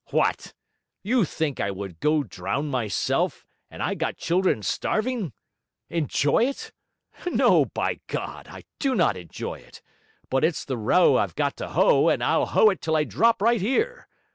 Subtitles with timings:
[0.09, 0.55] 'What!
[1.03, 5.31] you think I would go drown myself, and I got children starving?
[5.91, 6.71] Enjoy it?
[7.31, 9.83] No, by God, I do not enjoy it!
[10.27, 13.43] but it's the row I've got to hoe, and I'll hoe it till I drop
[13.43, 14.07] right here.